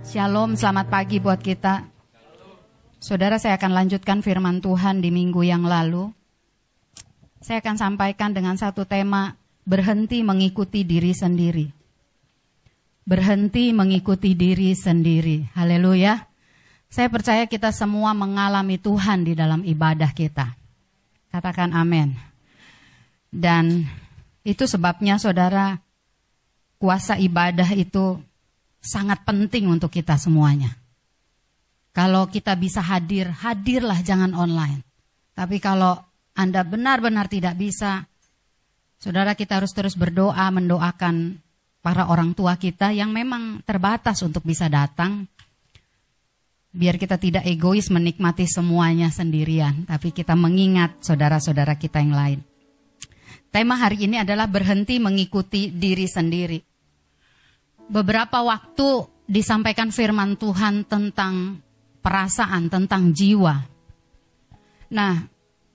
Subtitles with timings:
[0.00, 1.84] Shalom, selamat pagi buat kita.
[2.96, 6.08] Saudara, saya akan lanjutkan firman Tuhan di minggu yang lalu.
[7.44, 9.36] Saya akan sampaikan dengan satu tema,
[9.68, 11.68] berhenti mengikuti diri sendiri.
[13.04, 15.52] Berhenti mengikuti diri sendiri.
[15.52, 16.16] Haleluya.
[16.88, 20.56] Saya percaya kita semua mengalami Tuhan di dalam ibadah kita.
[21.28, 22.16] Katakan amin.
[23.28, 23.84] Dan
[24.48, 25.76] itu sebabnya saudara,
[26.80, 28.16] kuasa ibadah itu
[28.80, 30.72] sangat penting untuk kita semuanya.
[31.92, 34.82] Kalau kita bisa hadir, hadirlah jangan online.
[35.36, 36.00] Tapi kalau
[36.32, 38.08] Anda benar-benar tidak bisa,
[38.96, 41.36] saudara kita harus terus berdoa, mendoakan
[41.84, 45.28] para orang tua kita yang memang terbatas untuk bisa datang.
[46.70, 52.40] Biar kita tidak egois menikmati semuanya sendirian, tapi kita mengingat saudara-saudara kita yang lain.
[53.50, 56.69] Tema hari ini adalah berhenti mengikuti diri sendiri
[57.90, 61.58] beberapa waktu disampaikan firman Tuhan tentang
[61.98, 63.66] perasaan, tentang jiwa.
[64.94, 65.26] Nah,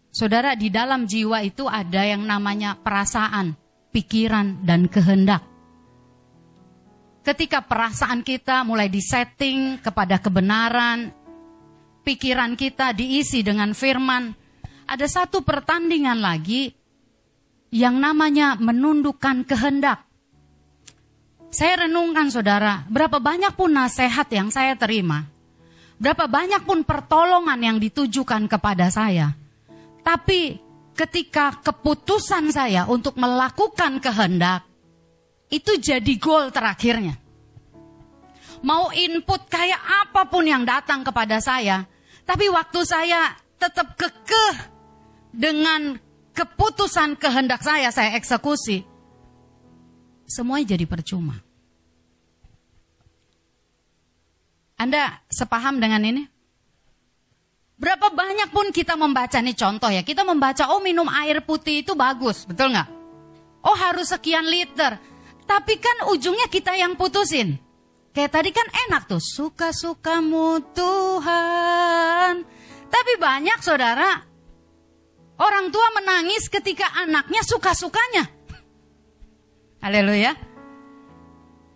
[0.09, 3.55] saudara, di dalam jiwa itu ada yang namanya perasaan,
[3.91, 5.43] pikiran, dan kehendak.
[7.25, 11.09] Ketika perasaan kita mulai disetting kepada kebenaran,
[12.05, 14.29] pikiran kita diisi dengan firman,
[14.85, 16.69] ada satu pertandingan lagi
[17.73, 20.04] yang namanya menundukkan kehendak.
[21.55, 25.23] Saya renungkan saudara, berapa banyak pun nasihat yang saya terima,
[25.95, 29.31] berapa banyak pun pertolongan yang ditujukan kepada saya.
[30.03, 30.59] Tapi
[30.91, 34.67] ketika keputusan saya untuk melakukan kehendak,
[35.47, 37.15] itu jadi goal terakhirnya.
[38.59, 41.87] Mau input kayak apa pun yang datang kepada saya,
[42.27, 44.55] tapi waktu saya tetap kekeh
[45.31, 45.95] dengan
[46.35, 48.83] keputusan kehendak saya, saya eksekusi.
[50.27, 51.44] Semuanya jadi percuma.
[54.75, 56.23] Anda sepaham dengan ini?
[57.75, 61.91] Berapa banyak pun kita membaca nih contoh ya, kita membaca oh minum air putih itu
[61.91, 62.87] bagus, betul nggak?
[63.67, 64.95] Oh harus sekian liter,
[65.43, 67.59] tapi kan ujungnya kita yang putusin.
[68.15, 72.47] Kayak tadi kan enak tuh, suka-sukamu Tuhan.
[72.87, 74.23] Tapi banyak saudara,
[75.35, 78.23] orang tua menangis ketika anaknya suka-sukanya.
[79.83, 80.54] Haleluya.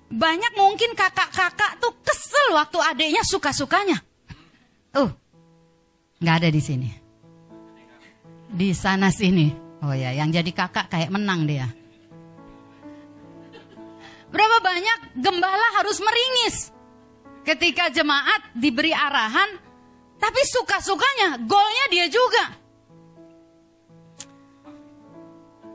[0.10, 4.02] Banyak mungkin kakak-kakak tuh kesel waktu adiknya suka-sukanya.
[4.98, 5.14] Uh,
[6.18, 6.90] nggak ada di sini.
[8.50, 9.54] Di sana sini.
[9.86, 11.70] Oh ya, yang jadi kakak kayak menang dia.
[14.30, 16.74] Berapa banyak gembala harus meringis
[17.46, 19.58] ketika jemaat diberi arahan,
[20.18, 22.46] tapi suka-sukanya, golnya dia juga.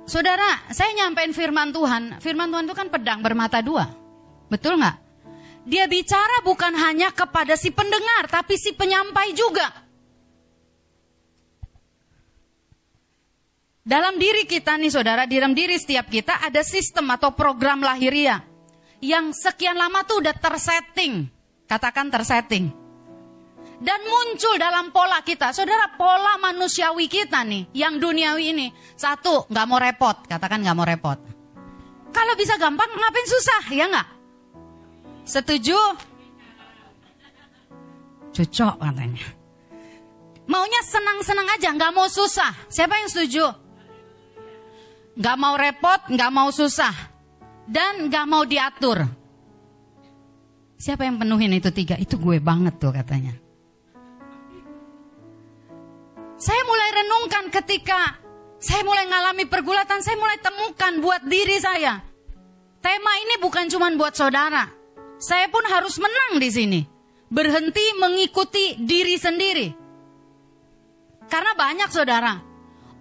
[0.05, 2.21] Saudara, saya nyampein firman Tuhan.
[2.21, 4.03] Firman Tuhan itu kan pedang bermata dua.
[4.49, 4.97] Betul nggak?
[5.65, 9.84] Dia bicara bukan hanya kepada si pendengar, tapi si penyampai juga.
[13.84, 18.41] Dalam diri kita nih saudara, di dalam diri setiap kita ada sistem atau program lahiria
[19.04, 21.28] yang sekian lama tuh udah tersetting.
[21.69, 22.72] Katakan tersetting.
[23.84, 25.53] Dan muncul dalam pola kita.
[25.53, 28.66] Saudara, pola manusiawi kita nih, yang duniawi ini.
[28.97, 30.16] Satu, nggak mau repot.
[30.25, 31.19] Katakan nggak mau repot.
[32.15, 34.14] Kalau bisa gampang, ngapain susah, ya nggak?
[35.25, 35.79] Setuju?
[38.35, 39.27] Cocok katanya.
[40.45, 42.53] Maunya senang-senang aja, nggak mau susah.
[42.69, 43.45] Siapa yang setuju?
[45.17, 46.93] Nggak mau repot, nggak mau susah,
[47.65, 49.09] dan nggak mau diatur.
[50.77, 51.97] Siapa yang penuhin itu tiga?
[51.97, 53.33] Itu gue banget tuh katanya.
[56.37, 58.21] Saya mulai renungkan ketika
[58.61, 62.05] saya mulai ngalami pergulatan, saya mulai temukan buat diri saya.
[62.84, 64.69] Tema ini bukan cuma buat saudara,
[65.19, 66.81] saya pun harus menang di sini.
[67.31, 69.67] Berhenti mengikuti diri sendiri.
[71.27, 72.37] Karena banyak saudara,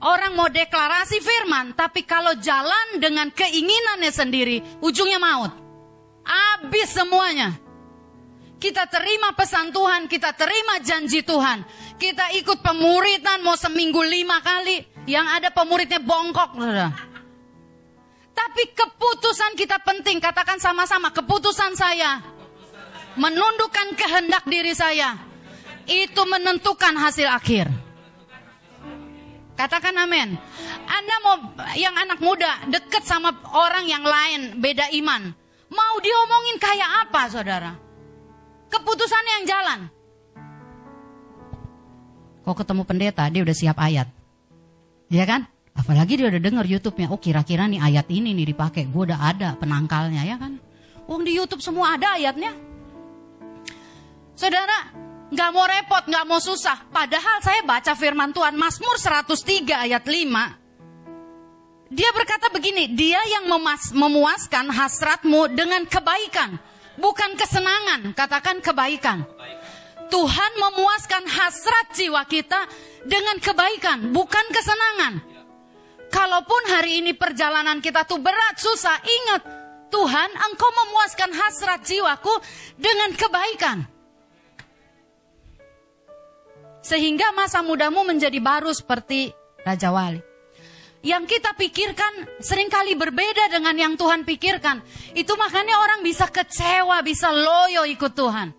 [0.01, 5.53] orang mau deklarasi firman, tapi kalau jalan dengan keinginannya sendiri, ujungnya maut.
[6.23, 7.59] Habis semuanya.
[8.63, 11.67] Kita terima pesan Tuhan, kita terima janji Tuhan.
[11.99, 14.87] Kita ikut pemuritan mau seminggu lima kali.
[15.03, 16.55] Yang ada pemuridnya bongkok.
[16.55, 17.12] Saudara.
[18.33, 22.21] Tapi keputusan kita penting, katakan sama-sama, keputusan saya
[23.13, 25.21] menundukkan kehendak diri saya
[25.85, 27.69] itu menentukan hasil akhir.
[29.53, 30.33] Katakan amin.
[30.89, 31.35] Anda mau
[31.77, 35.29] yang anak muda deket sama orang yang lain beda iman.
[35.69, 37.71] Mau diomongin kayak apa saudara?
[38.73, 39.79] Keputusan yang jalan.
[42.43, 44.09] Kok ketemu pendeta dia udah siap ayat.
[45.13, 45.41] Iya kan?
[45.73, 49.57] Apalagi dia udah denger YouTube-nya, oh kira-kira nih ayat ini nih dipakai, gue udah ada
[49.57, 50.61] penangkalnya ya kan.
[51.09, 52.53] Wong di YouTube semua ada ayatnya.
[54.37, 54.93] Saudara,
[55.33, 56.77] nggak mau repot, nggak mau susah.
[56.93, 60.63] Padahal saya baca firman Tuhan, Mazmur 103 ayat 5.
[61.93, 66.57] Dia berkata begini, dia yang memas, memuaskan hasratmu dengan kebaikan.
[66.97, 69.25] Bukan kesenangan, katakan kebaikan.
[70.09, 72.69] Tuhan memuaskan hasrat jiwa kita
[73.05, 75.32] dengan kebaikan, bukan kesenangan.
[76.13, 79.41] Kalaupun hari ini perjalanan kita tuh berat, susah, ingat
[79.89, 82.29] Tuhan engkau memuaskan hasrat jiwaku
[82.77, 83.77] dengan kebaikan.
[86.85, 89.33] Sehingga masa mudamu menjadi baru seperti
[89.65, 90.21] Raja Wali.
[91.01, 94.85] Yang kita pikirkan sering kali berbeda dengan yang Tuhan pikirkan.
[95.17, 98.53] Itu makanya orang bisa kecewa, bisa loyo ikut Tuhan.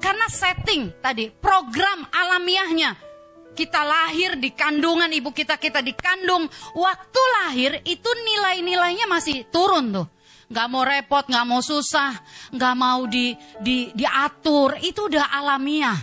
[0.00, 3.11] Karena setting tadi, program alamiahnya.
[3.52, 6.48] Kita lahir di kandungan ibu kita, kita dikandung.
[6.72, 10.08] Waktu lahir itu nilai-nilainya masih turun tuh.
[10.52, 12.16] Gak mau repot, gak mau susah,
[12.52, 14.76] gak mau di, di, diatur.
[14.80, 15.96] Itu udah alamiah.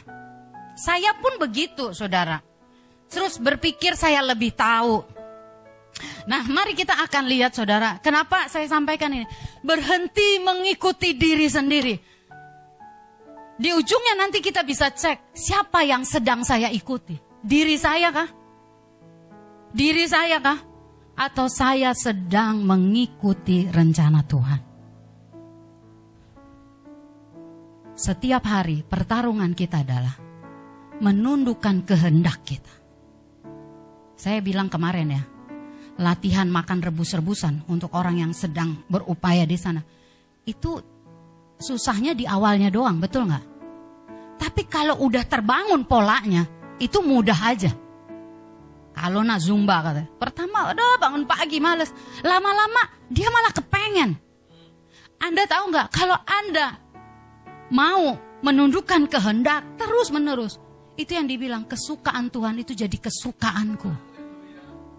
[0.78, 2.42] Saya pun begitu, saudara.
[3.10, 5.06] Terus berpikir saya lebih tahu.
[6.30, 7.98] Nah, mari kita akan lihat, saudara.
[8.02, 9.26] Kenapa saya sampaikan ini?
[9.66, 11.96] Berhenti mengikuti diri sendiri.
[13.60, 17.29] Di ujungnya nanti kita bisa cek siapa yang sedang saya ikuti.
[17.40, 18.30] Diri saya kah?
[19.72, 20.60] Diri saya kah?
[21.20, 24.62] Atau saya sedang mengikuti rencana Tuhan?
[28.00, 30.16] Setiap hari pertarungan kita adalah
[31.04, 32.74] menundukkan kehendak kita.
[34.16, 35.24] Saya bilang kemarin ya,
[36.00, 39.84] latihan makan rebus-rebusan untuk orang yang sedang berupaya di sana.
[40.44, 40.80] Itu
[41.60, 43.46] susahnya di awalnya doang, betul nggak?
[44.40, 46.48] Tapi kalau udah terbangun polanya,
[46.80, 47.72] itu mudah aja.
[49.00, 54.12] Kalau nak zumba kata, pertama udah bangun pagi males, lama-lama dia malah kepengen.
[55.20, 55.88] Anda tahu nggak?
[55.92, 56.76] Kalau Anda
[57.72, 60.60] mau menundukkan kehendak terus menerus,
[61.00, 63.92] itu yang dibilang kesukaan Tuhan itu jadi kesukaanku.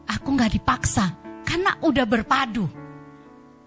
[0.09, 1.13] Aku nggak dipaksa
[1.45, 2.65] karena udah berpadu.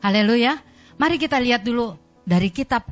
[0.01, 0.57] Haleluya.
[0.97, 1.93] Mari kita lihat dulu
[2.25, 2.89] dari kitab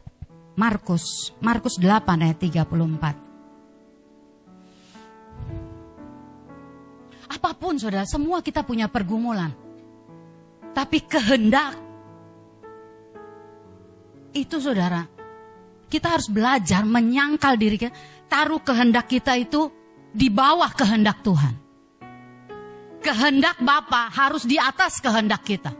[0.57, 3.30] Markus, Markus 8 ayat 34.
[7.31, 9.55] Apa pun saudara, semua kita punya pergumulan.
[10.75, 11.79] Tapi kehendak
[14.35, 15.07] itu saudara,
[15.87, 17.95] kita harus belajar menyangkal diri kita
[18.27, 19.71] taruh kehendak kita itu
[20.11, 21.55] di bawah kehendak Tuhan.
[23.03, 25.71] Kehendak Bapa harus di atas kehendak kita.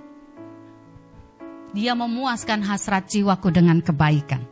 [1.72, 4.44] Dia memuaskan hasrat jiwaku dengan kebaikan.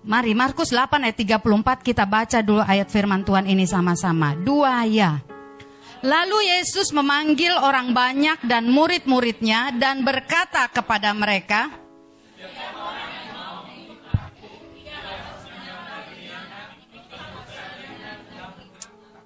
[0.00, 4.32] Mari Markus 8 ayat 34 kita baca dulu ayat firman Tuhan ini sama-sama.
[4.32, 5.29] Dua ya.
[6.00, 11.68] Lalu Yesus memanggil orang banyak dan murid-muridnya dan berkata kepada mereka,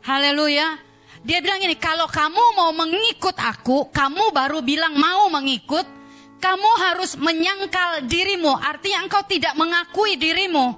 [0.04, 0.76] Haleluya.
[1.24, 5.88] Dia bilang ini, kalau kamu mau mengikut aku, kamu baru bilang mau mengikut,
[6.36, 8.52] kamu harus menyangkal dirimu.
[8.52, 10.76] Artinya engkau tidak mengakui dirimu.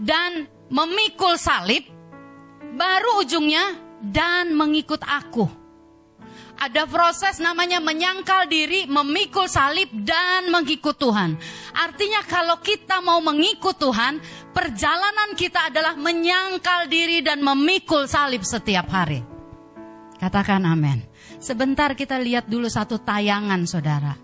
[0.00, 1.84] Dan memikul salib,
[2.72, 5.68] baru ujungnya, dan mengikut aku
[6.58, 11.38] ada proses namanya menyangkal diri, memikul salib, dan mengikut Tuhan.
[11.70, 14.18] Artinya kalau kita mau mengikut Tuhan,
[14.50, 19.22] perjalanan kita adalah menyangkal diri dan memikul salib setiap hari.
[20.18, 21.06] Katakan amin.
[21.38, 24.18] Sebentar kita lihat dulu satu tayangan saudara.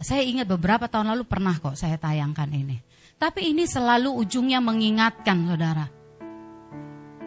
[0.00, 2.80] Saya ingat beberapa tahun lalu pernah kok saya tayangkan ini.
[3.20, 5.97] Tapi ini selalu ujungnya mengingatkan saudara.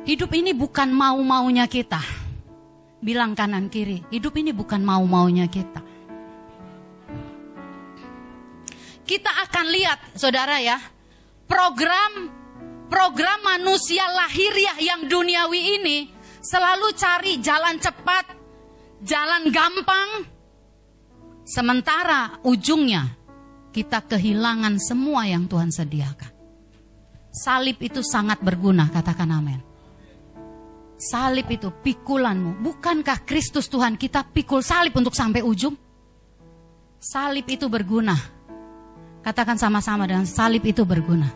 [0.01, 2.01] Hidup ini bukan mau-maunya kita
[3.01, 5.81] bilang kanan kiri, hidup ini bukan mau-maunya kita.
[9.05, 10.81] Kita akan lihat, saudara ya,
[11.45, 12.33] program
[12.89, 15.97] program manusia lahiriah yang duniawi ini
[16.41, 18.25] selalu cari jalan cepat,
[19.05, 20.25] jalan gampang,
[21.45, 23.17] sementara ujungnya
[23.69, 26.33] kita kehilangan semua yang Tuhan sediakan.
[27.31, 29.70] Salib itu sangat berguna, katakan amin
[31.01, 32.61] salib itu pikulanmu.
[32.61, 35.73] Bukankah Kristus Tuhan kita pikul salib untuk sampai ujung?
[37.01, 38.13] Salib itu berguna.
[39.25, 41.33] Katakan sama-sama dengan salib itu berguna.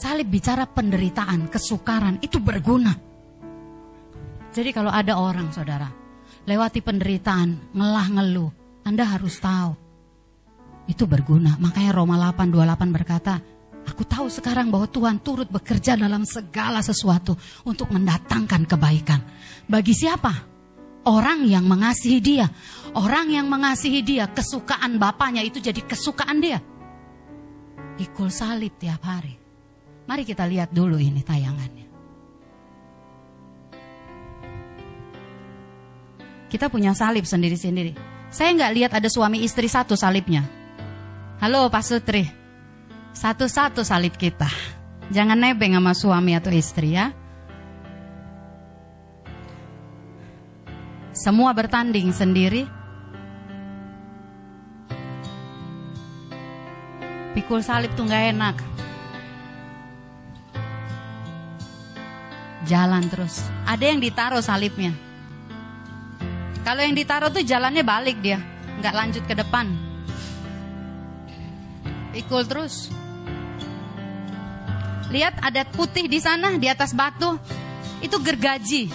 [0.00, 2.96] Salib bicara penderitaan, kesukaran, itu berguna.
[4.48, 5.92] Jadi kalau ada orang saudara,
[6.48, 8.50] lewati penderitaan, ngelah ngeluh,
[8.88, 9.76] Anda harus tahu.
[10.88, 11.60] Itu berguna.
[11.60, 13.44] Makanya Roma 8:28 berkata,
[13.88, 19.20] Aku tahu sekarang bahwa Tuhan turut bekerja dalam segala sesuatu untuk mendatangkan kebaikan.
[19.64, 20.32] Bagi siapa?
[21.08, 22.44] Orang yang mengasihi dia.
[22.92, 26.60] Orang yang mengasihi dia, kesukaan bapaknya itu jadi kesukaan dia.
[27.96, 29.36] Ikul salib tiap hari.
[30.04, 31.86] Mari kita lihat dulu ini tayangannya.
[36.50, 37.94] Kita punya salib sendiri-sendiri.
[38.28, 40.42] Saya nggak lihat ada suami istri satu salibnya.
[41.38, 42.39] Halo Pak Sutri.
[43.10, 44.46] Satu-satu salib kita.
[45.10, 47.10] Jangan nebeng sama suami atau istri ya.
[51.10, 52.64] Semua bertanding sendiri.
[57.34, 58.56] Pikul salib tuh nggak enak.
[62.70, 63.42] Jalan terus.
[63.66, 64.94] Ada yang ditaruh salibnya.
[66.62, 68.38] Kalau yang ditaruh tuh jalannya balik dia,
[68.78, 69.66] nggak lanjut ke depan.
[72.14, 72.99] Pikul terus.
[75.10, 77.34] Lihat ada putih di sana di atas batu.
[77.98, 78.88] Itu gergaji.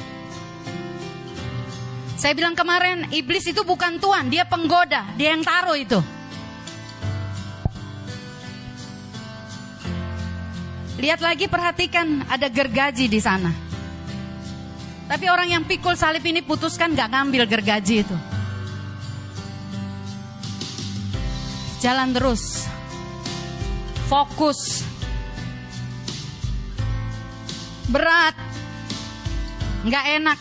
[2.16, 6.00] Saya bilang kemarin iblis itu bukan Tuhan, dia penggoda, dia yang taruh itu.
[10.96, 13.52] Lihat lagi perhatikan ada gergaji di sana.
[15.06, 18.18] Tapi orang yang pikul salib ini putuskan gak ngambil gergaji itu.
[21.84, 22.66] Jalan terus.
[24.10, 24.82] Fokus.
[27.90, 28.36] Berat.
[29.86, 30.40] Gak enak.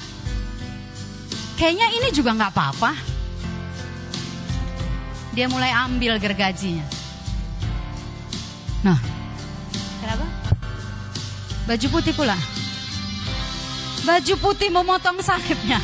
[1.61, 2.93] Kayaknya ini juga gak apa-apa.
[5.35, 6.87] Dia mulai ambil gergajinya.
[8.87, 9.01] Nah,
[10.01, 10.27] kenapa?
[11.65, 12.37] Baju putih pula.
[14.05, 15.81] Baju putih memotong salibnya.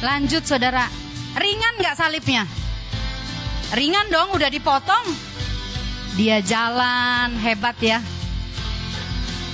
[0.00, 0.88] Lanjut saudara.
[1.34, 2.46] Ringan gak salibnya?
[3.74, 5.06] Ringan dong udah dipotong.
[6.14, 7.98] Dia jalan hebat ya.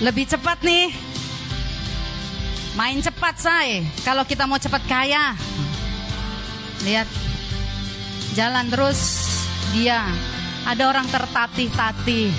[0.01, 0.97] Lebih cepat nih.
[2.77, 3.85] Main cepat say.
[4.01, 5.37] Kalau kita mau cepat kaya.
[6.85, 7.09] Lihat.
[8.33, 9.01] Jalan terus.
[9.77, 10.09] Dia.
[10.65, 12.33] Ada orang tertatih-tatih.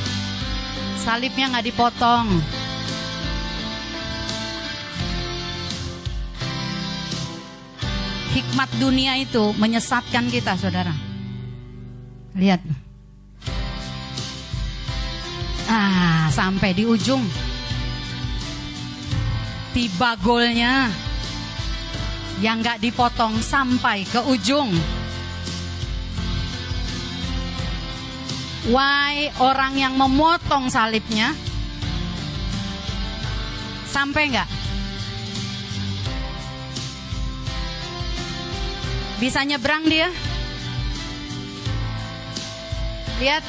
[1.02, 2.42] Salibnya nggak dipotong.
[8.32, 10.96] hikmat dunia itu menyesatkan kita, saudara.
[12.36, 12.64] Lihat.
[15.68, 17.24] Ah, sampai di ujung.
[19.72, 20.92] Tiba golnya.
[22.44, 24.74] Yang gak dipotong sampai ke ujung.
[28.70, 31.34] Why orang yang memotong salibnya
[33.90, 34.50] sampai nggak?
[39.18, 40.10] Bisa nyebrang dia?
[43.22, 43.46] Lihat.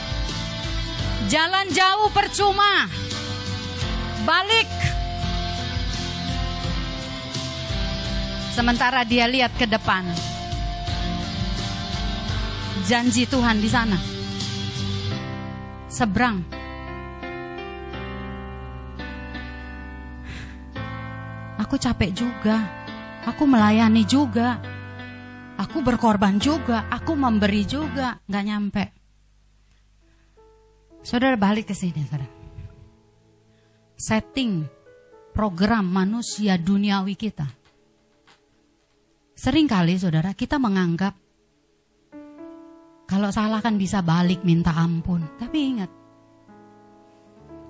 [1.32, 2.88] Jalan jauh percuma.
[4.28, 4.91] Balik.
[8.52, 10.04] Sementara dia lihat ke depan.
[12.84, 13.96] Janji Tuhan di sana.
[15.88, 16.44] Seberang.
[21.56, 22.60] Aku capek juga.
[23.24, 24.60] Aku melayani juga.
[25.56, 28.84] Aku berkorban juga, aku memberi juga, nggak nyampe.
[31.06, 32.26] Saudara balik ke sini, saudara.
[33.94, 34.66] Setting
[35.30, 37.61] program manusia duniawi kita.
[39.32, 41.16] Seringkali saudara kita menganggap
[43.08, 45.20] kalau salah kan bisa balik minta ampun.
[45.36, 45.90] Tapi ingat,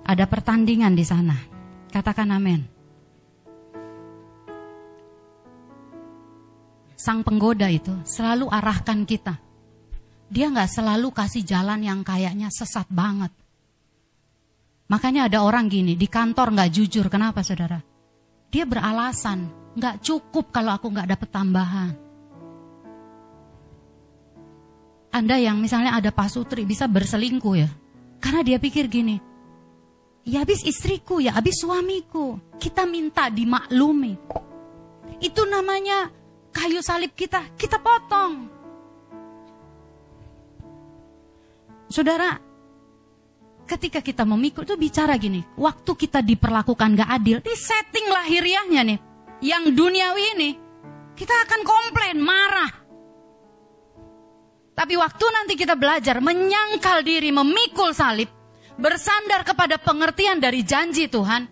[0.07, 1.35] ada pertandingan di sana.
[1.91, 2.73] Katakan amin.
[7.03, 9.35] sang penggoda itu selalu arahkan kita.
[10.31, 13.35] Dia nggak selalu kasih jalan yang kayaknya sesat banget.
[14.87, 17.11] Makanya ada orang gini di kantor nggak jujur.
[17.11, 17.83] Kenapa saudara?
[18.47, 21.93] Dia beralasan nggak cukup kalau aku nggak dapet tambahan.
[25.13, 27.69] Anda yang misalnya ada Pak Sutri bisa berselingkuh ya.
[28.17, 29.21] Karena dia pikir gini,
[30.25, 32.41] ya habis istriku, ya habis suamiku.
[32.57, 34.17] Kita minta dimaklumi.
[35.21, 36.09] Itu namanya
[36.49, 38.49] kayu salib kita, kita potong.
[41.93, 42.41] Saudara,
[43.69, 48.99] ketika kita memikul itu bicara gini, waktu kita diperlakukan gak adil, di setting lahiriahnya nih,
[49.43, 50.49] yang duniawi ini,
[51.19, 52.71] kita akan komplain, marah.
[54.73, 58.31] Tapi waktu nanti kita belajar menyangkal diri, memikul salib,
[58.79, 61.45] bersandar kepada pengertian dari janji Tuhan,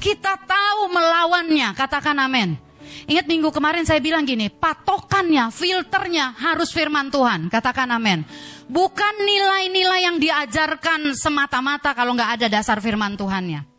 [0.00, 2.58] kita tahu melawannya, katakan amin.
[3.06, 7.52] Ingat minggu kemarin saya bilang gini, patokannya, filternya harus firman Tuhan.
[7.52, 8.24] Katakan amin.
[8.68, 13.77] Bukan nilai-nilai yang diajarkan semata-mata kalau nggak ada dasar firman Tuhannya.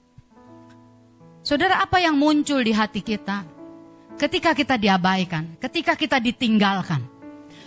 [1.49, 3.41] Saudara, apa yang muncul di hati kita?
[4.21, 7.01] Ketika kita diabaikan, ketika kita ditinggalkan,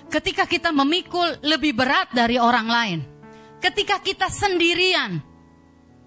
[0.06, 3.00] ketika kita memikul lebih berat dari orang lain,
[3.58, 5.18] ketika kita sendirian,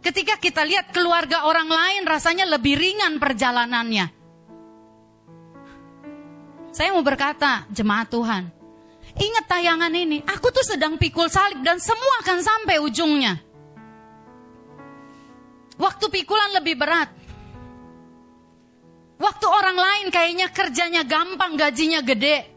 [0.06, 4.14] Ketika kita lihat keluarga orang lain rasanya lebih ringan perjalanannya.
[6.70, 8.46] Saya mau berkata, jemaat Tuhan,
[9.18, 13.42] ingat tayangan ini, aku tuh sedang pikul salib dan semua akan sampai ujungnya.
[15.82, 17.25] Waktu pikulan lebih berat.
[19.16, 22.52] Waktu orang lain kayaknya kerjanya gampang, gajinya gede.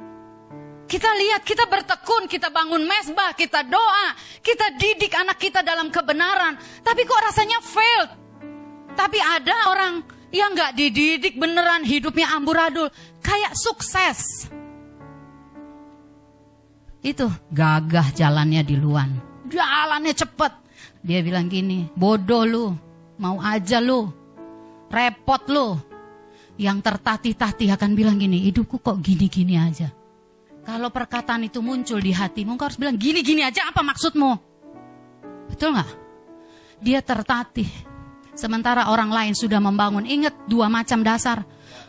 [0.89, 6.57] Kita lihat, kita bertekun, kita bangun mesbah, kita doa, kita didik anak kita dalam kebenaran.
[6.81, 8.11] Tapi kok rasanya failed?
[8.97, 10.01] Tapi ada orang
[10.33, 12.89] yang gak dididik beneran, hidupnya amburadul,
[13.21, 14.49] kayak sukses.
[17.05, 19.07] Itu gagah jalannya di luar.
[19.47, 20.53] Jalannya cepet.
[21.05, 22.67] Dia bilang gini, bodoh lu,
[23.23, 24.11] mau aja lu,
[24.91, 25.88] repot lu.
[26.59, 29.95] Yang tertatih-tatih akan bilang gini, hidupku kok gini-gini aja.
[30.67, 34.31] Kalau perkataan itu muncul di hatimu, engkau harus bilang gini-gini aja apa maksudmu?
[35.49, 35.91] Betul nggak?
[36.83, 37.71] Dia tertatih.
[38.35, 40.07] Sementara orang lain sudah membangun.
[40.07, 41.43] Ingat dua macam dasar.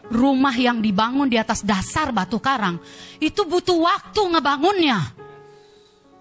[0.10, 2.82] Rumah yang dibangun di atas dasar batu karang.
[3.22, 4.98] Itu butuh waktu ngebangunnya.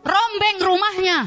[0.04, 1.18] Rombeng rumahnya.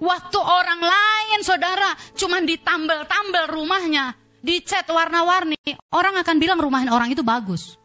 [0.00, 4.16] Waktu orang lain saudara cuman ditambel-tambel rumahnya.
[4.40, 5.60] Dicat warna-warni.
[5.92, 7.76] Orang akan bilang rumah orang itu bagus.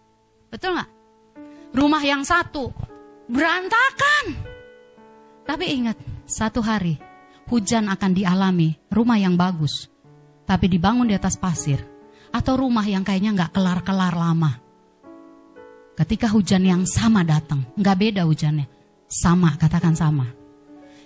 [0.50, 0.96] Betul nggak?
[1.76, 2.72] rumah yang satu
[3.28, 4.26] berantakan.
[5.46, 6.98] Tapi ingat, satu hari
[7.52, 9.92] hujan akan dialami rumah yang bagus,
[10.48, 11.84] tapi dibangun di atas pasir
[12.34, 14.58] atau rumah yang kayaknya nggak kelar-kelar lama.
[15.96, 18.66] Ketika hujan yang sama datang, nggak beda hujannya,
[19.06, 20.28] sama katakan sama.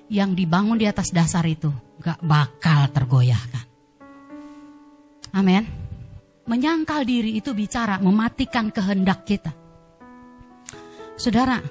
[0.10, 1.70] Yang dibangun di atas dasar itu
[2.02, 3.69] nggak bakal tergoyahkan.
[5.34, 5.66] Amin.
[6.50, 9.54] Menyangkal diri itu bicara mematikan kehendak kita.
[11.20, 11.62] Saudara,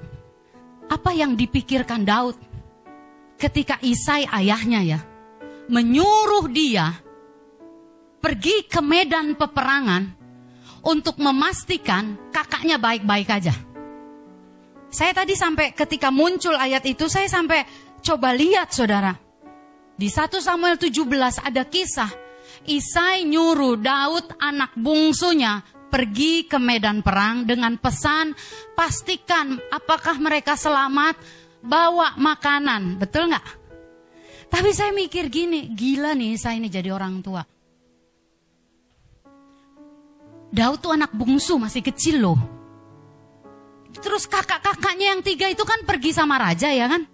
[0.88, 2.36] apa yang dipikirkan Daud
[3.38, 5.00] ketika Isai ayahnya ya
[5.68, 6.96] menyuruh dia
[8.18, 10.04] pergi ke medan peperangan
[10.82, 13.54] untuk memastikan kakaknya baik-baik aja.
[14.88, 17.68] Saya tadi sampai ketika muncul ayat itu saya sampai
[18.00, 19.12] coba lihat saudara.
[19.98, 22.10] Di 1 Samuel 17 ada kisah
[22.66, 28.36] Isai nyuruh Daud anak bungsunya pergi ke medan perang dengan pesan
[28.76, 31.16] pastikan apakah mereka selamat,
[31.64, 33.46] bawa makanan, betul nggak?
[34.48, 37.44] Tapi saya mikir gini, gila nih saya ini jadi orang tua.
[40.48, 42.40] Daud tuh anak bungsu masih kecil loh.
[43.92, 47.04] Terus kakak-kakaknya yang tiga itu kan pergi sama raja ya kan?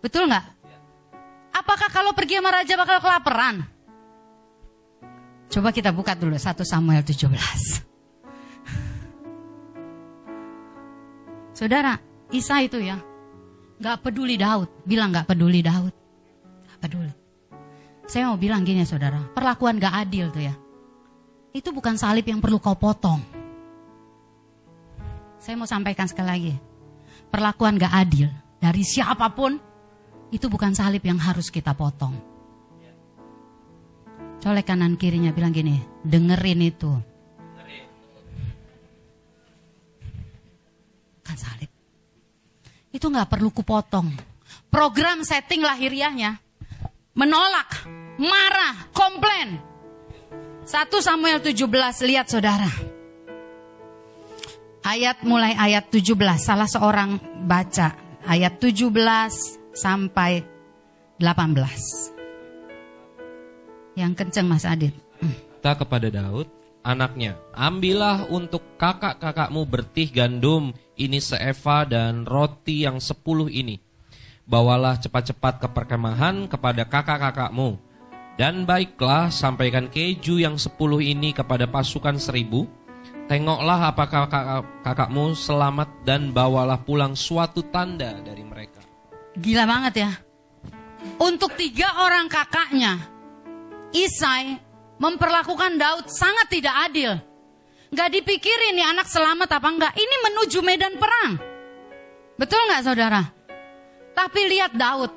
[0.00, 0.44] Betul nggak?
[1.52, 3.73] Apakah kalau pergi sama raja bakal kelaparan?
[5.54, 7.30] Coba kita buka dulu 1 Samuel 17.
[11.54, 11.94] Saudara,
[12.34, 12.98] Isa itu ya,
[13.78, 15.94] gak peduli Daud, bilang gak peduli Daud.
[16.66, 17.14] Gak peduli.
[18.10, 20.58] Saya mau bilang gini ya saudara, perlakuan gak adil tuh ya.
[21.54, 23.22] Itu bukan salib yang perlu kau potong.
[25.38, 26.54] Saya mau sampaikan sekali lagi.
[27.30, 28.26] Perlakuan gak adil
[28.58, 29.54] dari siapa pun,
[30.34, 32.33] itu bukan salib yang harus kita potong
[34.44, 36.92] Colek kanan kirinya bilang gini, dengerin itu.
[41.24, 41.72] Kan salib.
[42.92, 44.12] Itu nggak perlu kupotong.
[44.68, 46.36] Program setting lahiriahnya
[47.16, 47.88] menolak,
[48.20, 49.56] marah, komplain.
[50.68, 52.68] 1 Samuel 17 lihat saudara.
[54.84, 57.16] Ayat mulai ayat 17 salah seorang
[57.48, 57.96] baca
[58.28, 58.92] ayat 17
[59.72, 60.44] sampai
[61.16, 62.13] 18.
[63.94, 64.94] Yang kenceng Mas Adit.
[65.22, 66.50] Kita kepada Daud,
[66.84, 73.80] anaknya, ambillah untuk kakak-kakakmu bertih gandum ini seeva dan roti yang sepuluh ini.
[74.44, 77.80] Bawalah cepat-cepat ke perkemahan kepada kakak-kakakmu.
[78.34, 82.66] Dan baiklah sampaikan keju yang sepuluh ini kepada pasukan seribu.
[83.30, 88.82] Tengoklah apakah kakak-kakakmu selamat dan bawalah pulang suatu tanda dari mereka.
[89.38, 90.10] Gila banget ya.
[91.16, 93.13] Untuk tiga orang kakaknya,
[93.94, 94.58] Isai
[94.98, 97.14] memperlakukan Daud sangat tidak adil.
[97.94, 99.92] Gak dipikirin nih anak selamat apa enggak.
[99.94, 101.38] Ini menuju medan perang.
[102.34, 103.22] Betul nggak saudara?
[104.18, 105.14] Tapi lihat Daud.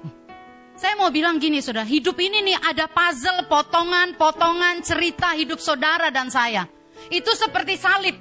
[0.78, 6.30] Saya mau bilang gini saudara, hidup ini nih ada puzzle, potongan-potongan cerita hidup saudara dan
[6.30, 6.70] saya.
[7.10, 8.14] Itu seperti salib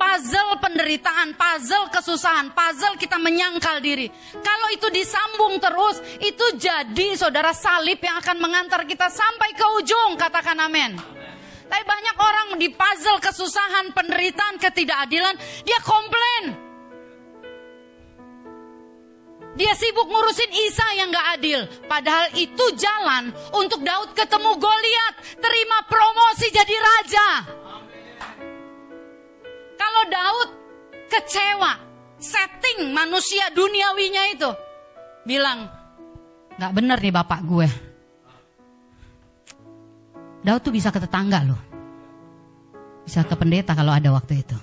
[0.00, 4.08] puzzle penderitaan, puzzle kesusahan, puzzle kita menyangkal diri.
[4.40, 10.16] Kalau itu disambung terus, itu jadi saudara salib yang akan mengantar kita sampai ke ujung,
[10.16, 10.96] katakan amin.
[11.68, 15.36] Tapi banyak orang di puzzle kesusahan, penderitaan, ketidakadilan,
[15.68, 16.72] dia komplain.
[19.60, 21.60] Dia sibuk ngurusin Isa yang gak adil.
[21.84, 27.28] Padahal itu jalan untuk Daud ketemu Goliat, terima promosi jadi raja.
[29.90, 30.48] Kalau Daud
[31.10, 31.72] kecewa,
[32.22, 34.46] setting manusia duniawinya itu,
[35.26, 35.66] bilang,
[36.54, 37.66] gak bener nih bapak gue.
[40.46, 41.58] Daud tuh bisa ke tetangga loh.
[43.02, 44.54] Bisa ke pendeta kalau ada waktu itu.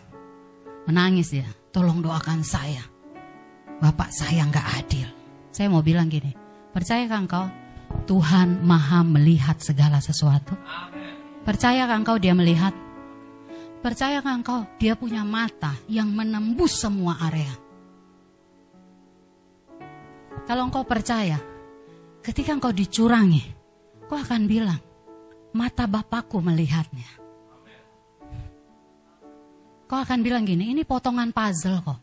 [0.87, 2.87] Menangis ya, tolong doakan saya.
[3.83, 5.11] Bapak saya nggak adil.
[5.51, 6.31] Saya mau bilang gini,
[6.71, 7.51] percayakah engkau
[8.07, 10.55] Tuhan maha melihat segala sesuatu?
[11.43, 12.86] Percayakah engkau dia melihat?
[13.77, 17.53] Percayakah engkau dia punya mata yang menembus semua area?
[20.49, 21.37] Kalau engkau percaya,
[22.25, 23.43] ketika engkau dicurangi,
[24.09, 24.81] kau akan bilang,
[25.53, 27.05] mata Bapakku melihatnya.
[29.87, 31.99] Kau akan bilang gini, ini potongan puzzle kok.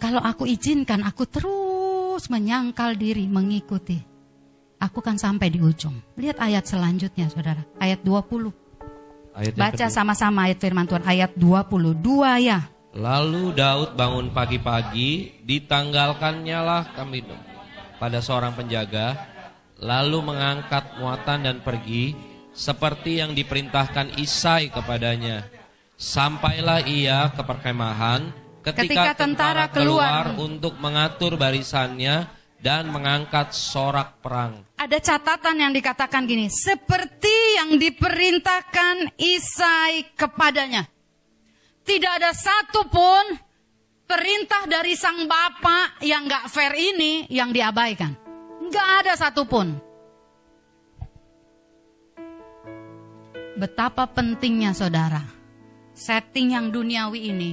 [0.00, 3.96] Kalau aku izinkan, aku terus menyangkal diri, mengikuti.
[4.82, 5.96] Aku kan sampai di ujung.
[6.18, 7.64] Lihat ayat selanjutnya, saudara.
[7.80, 8.63] Ayat 20.
[9.34, 11.02] Ayat Baca sama-sama ayat firman Tuhan.
[11.02, 11.90] Ayat 20.
[11.98, 12.70] Dua ya.
[12.94, 17.26] Lalu Daud bangun pagi-pagi, ditanggalkannya lah kami
[17.98, 19.18] pada seorang penjaga,
[19.82, 22.14] lalu mengangkat muatan dan pergi,
[22.54, 25.50] seperti yang diperintahkan Isai kepadanya.
[25.98, 28.30] Sampailah ia ke perkemahan,
[28.62, 30.30] ketika, Ketika tentara keluar.
[30.38, 32.30] untuk mengatur barisannya
[32.64, 34.64] dan mengangkat sorak perang.
[34.80, 36.48] Ada catatan yang dikatakan gini.
[36.48, 40.88] Seperti yang diperintahkan Isai kepadanya.
[41.84, 43.36] Tidak ada satupun
[44.08, 48.16] perintah dari sang bapak yang gak fair ini yang diabaikan.
[48.72, 49.76] Gak ada satupun.
[53.60, 55.20] Betapa pentingnya saudara.
[55.92, 57.52] Setting yang duniawi ini.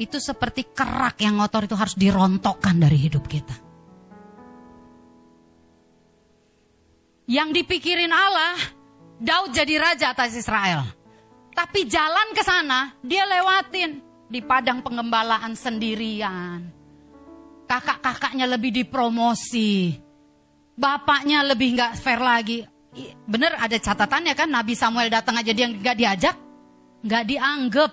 [0.00, 3.69] Itu seperti kerak yang ngotor itu harus dirontokkan dari hidup kita.
[7.30, 8.58] Yang dipikirin Allah,
[9.22, 10.82] Daud jadi raja atas Israel.
[11.54, 16.66] Tapi jalan ke sana, dia lewatin di padang pengembalaan sendirian.
[17.70, 19.94] Kakak-kakaknya lebih dipromosi.
[20.74, 22.66] Bapaknya lebih nggak fair lagi.
[23.22, 26.34] Bener ada catatannya kan, Nabi Samuel datang aja dia nggak diajak,
[27.06, 27.90] nggak dianggap.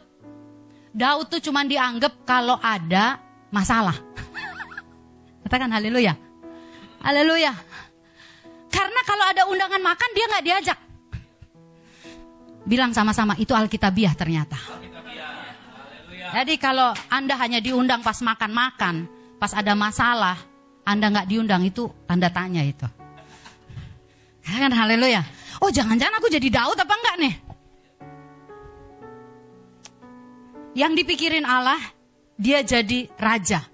[0.97, 3.21] Daud tuh cuman dianggap kalau ada
[3.54, 3.93] masalah.
[5.45, 6.17] Katakan haleluya.
[7.06, 7.66] Haleluya.
[8.67, 10.80] Karena kalau ada undangan makan dia nggak diajak.
[12.67, 14.60] Bilang sama-sama itu Alkitabiah ternyata.
[16.27, 19.08] Jadi kalau Anda hanya diundang pas makan-makan,
[19.39, 20.36] pas ada masalah,
[20.84, 22.84] Anda nggak diundang itu tanda tanya itu.
[24.43, 25.23] Kan haleluya.
[25.63, 27.36] Oh jangan-jangan aku jadi Daud apa enggak nih?
[30.77, 31.80] Yang dipikirin Allah,
[32.38, 33.65] dia jadi raja.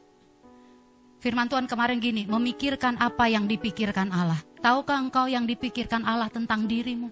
[1.20, 4.40] Firman Tuhan kemarin gini, memikirkan apa yang dipikirkan Allah.
[4.64, 7.12] Tahukah engkau yang dipikirkan Allah tentang dirimu?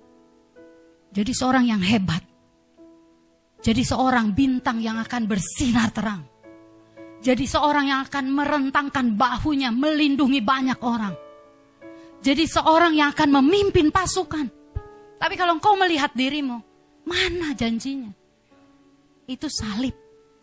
[1.11, 2.23] Jadi seorang yang hebat.
[3.59, 6.23] Jadi seorang bintang yang akan bersinar terang.
[7.19, 11.13] Jadi seorang yang akan merentangkan bahunya melindungi banyak orang.
[12.23, 14.47] Jadi seorang yang akan memimpin pasukan.
[15.19, 16.63] Tapi kalau engkau melihat dirimu,
[17.03, 18.15] mana janjinya?
[19.27, 19.93] Itu salib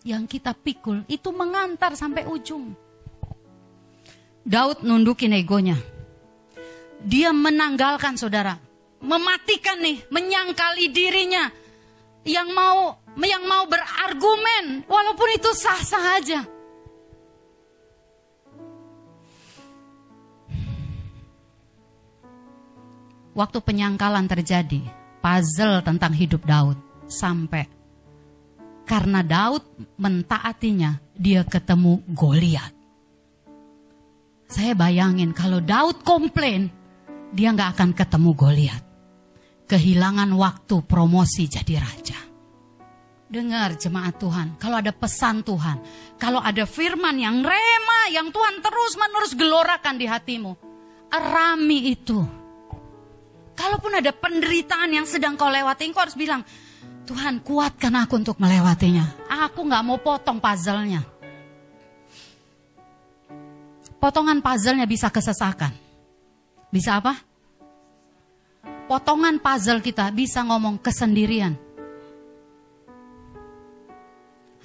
[0.05, 2.77] yang kita pikul, itu mengantar sampai ujung.
[4.45, 5.98] Daud nundukin egonya.
[7.03, 8.59] Dia menanggalkan saudara,
[8.99, 11.47] mematikan nih, menyangkali dirinya
[12.27, 16.41] yang mau yang mau berargumen walaupun itu sah-sah aja.
[23.39, 24.83] Waktu penyangkalan terjadi,
[25.23, 26.75] puzzle tentang hidup Daud
[27.07, 27.79] sampai
[28.89, 29.61] karena Daud
[30.01, 32.73] mentaatinya, dia ketemu Goliat.
[34.49, 36.73] Saya bayangin kalau Daud komplain,
[37.33, 38.83] dia nggak akan ketemu Goliat.
[39.69, 42.17] Kehilangan waktu promosi jadi raja.
[43.29, 45.85] Dengar jemaat Tuhan, kalau ada pesan Tuhan,
[46.17, 50.57] kalau ada firman yang rema, yang Tuhan terus menerus gelorakan di hatimu,
[51.13, 52.25] arami itu.
[53.53, 56.41] Kalaupun ada penderitaan yang sedang kau lewati, kau harus bilang,
[57.05, 59.29] Tuhan kuatkan aku untuk melewatinya.
[59.49, 61.05] Aku nggak mau potong puzzle-nya.
[64.01, 65.88] Potongan puzzle-nya bisa kesesakan.
[66.69, 67.17] Bisa apa?
[68.89, 71.53] Potongan puzzle kita bisa ngomong kesendirian.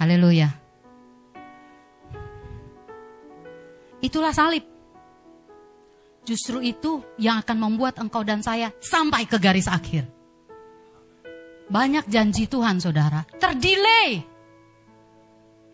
[0.00, 0.48] Haleluya.
[4.04, 4.64] Itulah salib.
[6.24, 10.08] Justru itu yang akan membuat engkau dan saya sampai ke garis akhir.
[11.68, 14.24] Banyak janji Tuhan saudara, terdelay.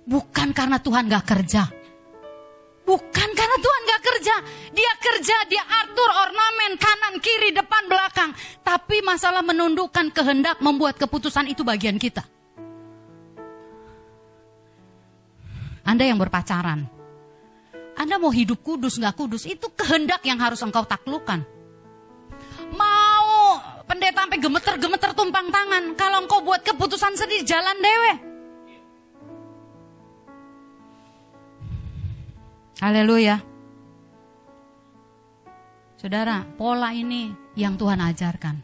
[0.07, 1.71] Bukan karena Tuhan gak kerja.
[2.91, 4.35] Bukan karena Tuhan gak kerja.
[4.75, 8.35] Dia kerja, dia atur ornamen kanan, kiri, depan, belakang.
[8.67, 12.27] Tapi masalah menundukkan kehendak membuat keputusan itu bagian kita.
[15.87, 16.91] Anda yang berpacaran.
[17.95, 21.47] Anda mau hidup kudus gak kudus, itu kehendak yang harus engkau taklukkan.
[22.75, 23.55] Mau
[23.87, 25.95] pendeta sampai gemeter-gemeter tumpang tangan.
[25.95, 28.30] Kalau engkau buat keputusan sendiri, jalan dewe.
[32.81, 33.37] Haleluya.
[36.01, 38.57] Saudara, pola ini yang Tuhan ajarkan.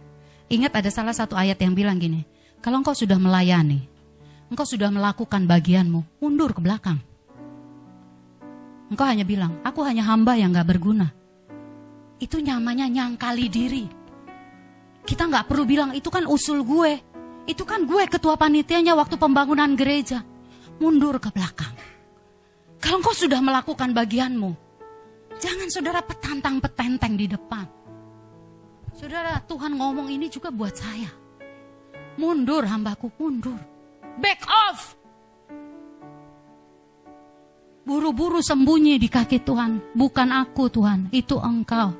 [0.48, 2.24] Ingat ada salah satu ayat yang bilang gini,
[2.64, 3.84] kalau engkau sudah melayani,
[4.48, 6.96] engkau sudah melakukan bagianmu, mundur ke belakang.
[8.88, 11.12] Engkau hanya bilang, aku hanya hamba yang gak berguna.
[12.16, 13.84] Itu nyamanya nyangkali diri.
[15.04, 17.04] Kita gak perlu bilang, itu kan usul gue.
[17.44, 20.24] Itu kan gue ketua panitianya waktu pembangunan gereja.
[20.80, 21.95] Mundur ke belakang.
[22.86, 24.54] Kalau engkau sudah melakukan bagianmu,
[25.42, 27.66] jangan saudara petantang petenteng di depan.
[28.94, 31.10] Saudara, Tuhan ngomong ini juga buat saya.
[32.14, 33.58] Mundur hambaku, mundur.
[34.22, 34.94] Back off.
[37.82, 39.90] Buru-buru sembunyi di kaki Tuhan.
[39.90, 41.90] Bukan aku Tuhan, itu engkau.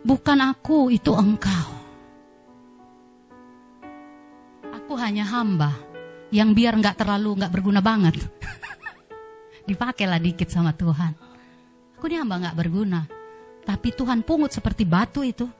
[0.00, 1.68] Bukan aku, itu engkau.
[4.80, 5.76] Aku hanya hamba
[6.32, 8.16] yang biar nggak terlalu nggak berguna banget.
[9.66, 11.12] dipakailah dikit sama Tuhan.
[11.98, 13.04] Aku ini hamba nggak berguna.
[13.66, 15.50] Tapi Tuhan pungut seperti batu itu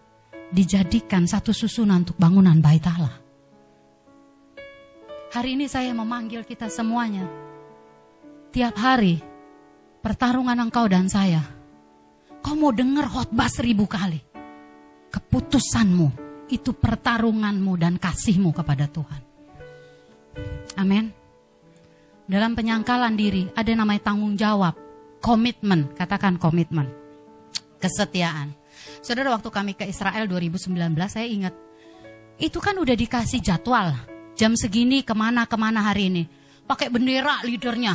[0.55, 3.19] dijadikan satu susunan untuk bangunan bait Allah.
[5.35, 7.27] Hari ini saya memanggil kita semuanya.
[8.55, 9.19] Tiap hari
[10.01, 11.43] pertarungan engkau dan saya.
[12.47, 14.23] Kau mau dengar khotbah seribu kali.
[15.11, 16.09] Keputusanmu
[16.47, 19.23] itu pertarunganmu dan kasihmu kepada Tuhan.
[20.79, 21.26] Amin.
[22.27, 24.75] Dalam penyangkalan diri ada namanya tanggung jawab,
[25.23, 26.91] komitmen, katakan komitmen,
[27.79, 28.51] kesetiaan.
[28.99, 30.75] Saudara waktu kami ke Israel 2019
[31.07, 31.55] saya ingat
[32.43, 33.95] itu kan udah dikasih jadwal.
[34.37, 36.25] Jam segini ke mana ke mana hari ini.
[36.67, 37.95] Pakai bendera leadernya.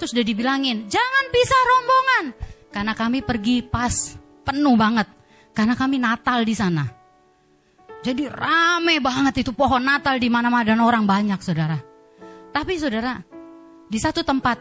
[0.00, 2.24] Terus udah dibilangin jangan pisah rombongan.
[2.72, 5.06] Karena kami pergi pas penuh banget.
[5.52, 6.84] Karena kami Natal di sana.
[8.00, 11.78] Jadi rame banget itu pohon Natal di mana-mana dan orang banyak saudara.
[12.50, 13.35] Tapi saudara
[13.86, 14.58] di satu tempat,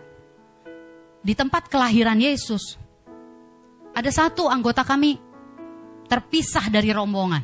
[1.26, 2.78] di tempat kelahiran Yesus,
[3.96, 5.18] ada satu anggota kami
[6.06, 7.44] terpisah dari rombongan.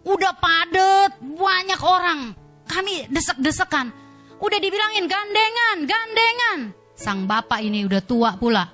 [0.00, 2.20] Udah padet, banyak orang.
[2.66, 3.92] Kami desek-desekan.
[4.40, 6.58] Udah dibilangin gandengan, gandengan.
[6.96, 8.64] Sang bapak ini udah tua pula.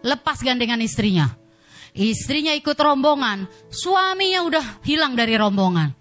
[0.00, 1.28] Lepas gandengan istrinya.
[1.94, 3.46] Istrinya ikut rombongan.
[3.68, 5.92] Suaminya udah hilang dari rombongan.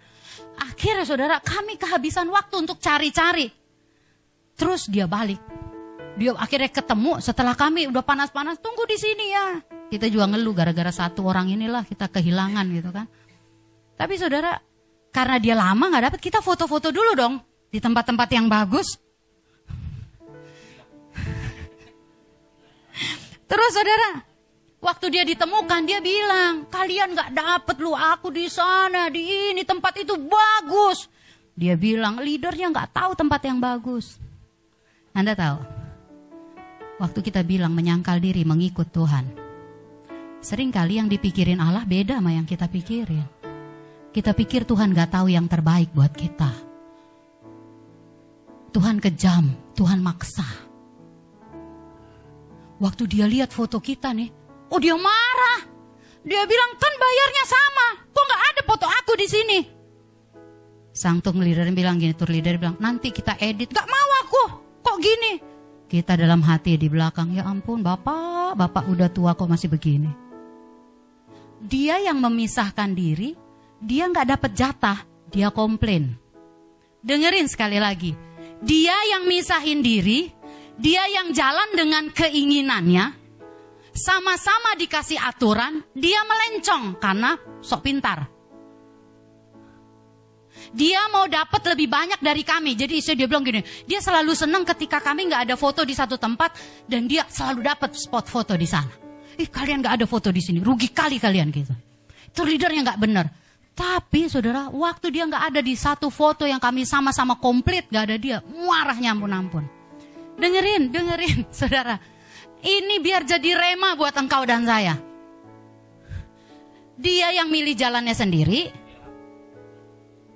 [0.58, 3.63] Akhirnya saudara kami kehabisan waktu untuk cari-cari
[4.64, 5.44] Terus dia balik.
[6.16, 9.60] Dia akhirnya ketemu setelah kami udah panas-panas, tunggu di sini ya.
[9.92, 13.12] Kita juga ngeluh gara-gara satu orang inilah kita kehilangan gitu kan.
[14.00, 14.56] Tapi saudara,
[15.12, 18.96] karena dia lama nggak dapat, kita foto-foto dulu dong di tempat-tempat yang bagus.
[23.52, 24.24] Terus saudara,
[24.80, 29.92] waktu dia ditemukan dia bilang, kalian nggak dapet lu aku di sana, di ini tempat
[30.00, 31.12] itu bagus.
[31.52, 34.23] Dia bilang leadernya nggak tahu tempat yang bagus.
[35.14, 35.62] Anda tahu,
[36.98, 39.30] waktu kita bilang menyangkal diri mengikut Tuhan,
[40.42, 43.22] sering kali yang dipikirin Allah beda sama yang kita pikirin.
[44.10, 46.50] Kita pikir Tuhan gak tahu yang terbaik buat kita.
[48.74, 50.46] Tuhan kejam, Tuhan maksa.
[52.82, 54.34] Waktu dia lihat foto kita nih,
[54.74, 55.62] oh dia marah.
[56.26, 59.60] Dia bilang kan bayarnya sama, kok gak ada foto aku di sini.
[60.90, 64.03] Sang tung leader bilang gini, tur leader bilang nanti kita edit, gak mau
[64.94, 65.34] kok gini?
[65.90, 70.10] Kita dalam hati di belakang, ya ampun bapak, bapak udah tua kok masih begini.
[71.58, 73.34] Dia yang memisahkan diri,
[73.82, 75.02] dia nggak dapat jatah,
[75.34, 76.14] dia komplain.
[77.02, 78.14] Dengerin sekali lagi,
[78.62, 80.30] dia yang misahin diri,
[80.78, 83.06] dia yang jalan dengan keinginannya,
[83.98, 88.33] sama-sama dikasih aturan, dia melencong karena sok pintar.
[90.74, 92.74] Dia mau dapat lebih banyak dari kami.
[92.74, 96.18] Jadi istri dia bilang gini, dia selalu senang ketika kami nggak ada foto di satu
[96.18, 96.58] tempat
[96.90, 98.90] dan dia selalu dapat spot foto di sana.
[99.38, 101.74] Ih kalian nggak ada foto di sini, rugi kali kalian gitu.
[102.34, 103.26] Itu leadernya nggak benar.
[103.74, 108.18] Tapi saudara, waktu dia nggak ada di satu foto yang kami sama-sama komplit, nggak ada
[108.18, 109.66] dia, marahnya ampun-ampun.
[110.38, 111.98] Dengerin, dengerin, saudara.
[112.64, 114.98] Ini biar jadi rema buat engkau dan saya.
[116.94, 118.70] Dia yang milih jalannya sendiri,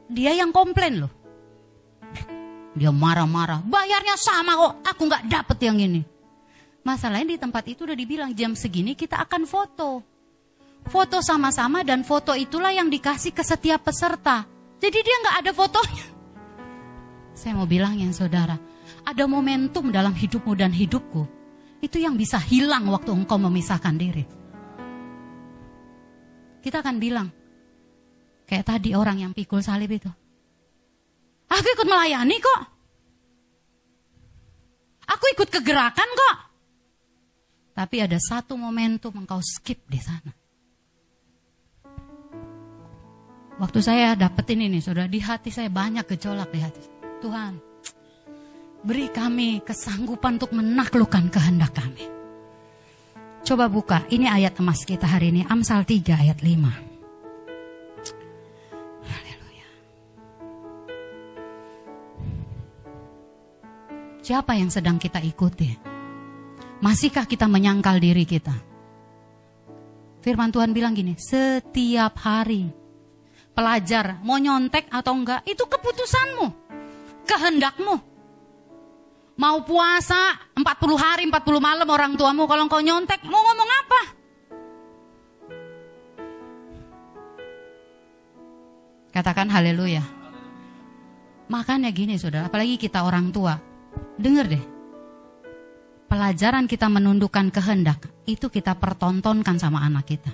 [0.08, 1.12] dia yang komplain loh.
[2.78, 3.66] Dia marah-marah.
[3.66, 4.74] Bayarnya sama kok.
[4.96, 6.02] Aku nggak dapet yang ini.
[6.86, 9.90] Masalahnya di tempat itu udah dibilang jam segini kita akan foto.
[10.88, 14.48] Foto sama-sama dan foto itulah yang dikasih ke setiap peserta.
[14.80, 16.06] Jadi dia nggak ada fotonya.
[17.36, 18.56] Saya mau bilang yang saudara,
[19.04, 21.28] ada momentum dalam hidupmu dan hidupku.
[21.84, 24.24] Itu yang bisa hilang waktu engkau memisahkan diri.
[26.64, 27.28] Kita akan bilang,
[28.48, 30.10] kayak tadi orang yang pikul salib itu.
[31.52, 32.62] Aku ikut melayani kok.
[35.08, 36.38] Aku ikut kegerakan kok.
[37.76, 40.32] Tapi ada satu momentum engkau skip di sana.
[43.58, 46.84] Waktu saya dapetin ini, sudah di hati saya banyak gejolak di hati.
[47.22, 47.58] Tuhan,
[48.86, 52.06] beri kami kesanggupan untuk menaklukkan kehendak kami.
[53.42, 56.97] Coba buka, ini ayat emas kita hari ini, Amsal 3 ayat 5.
[64.28, 65.72] Siapa yang sedang kita ikuti?
[66.84, 68.52] Masihkah kita menyangkal diri kita?
[70.20, 72.68] Firman Tuhan bilang gini, setiap hari
[73.56, 76.48] pelajar mau nyontek atau enggak itu keputusanmu,
[77.24, 77.96] kehendakmu.
[79.40, 84.02] Mau puasa 40 hari 40 malam orang tuamu kalau engkau nyontek mau ngomong apa?
[89.16, 90.04] Katakan haleluya.
[91.48, 93.67] Makanya gini saudara, apalagi kita orang tua.
[94.18, 94.64] Dengar deh,
[96.10, 100.32] pelajaran kita menundukkan kehendak itu kita pertontonkan sama anak kita.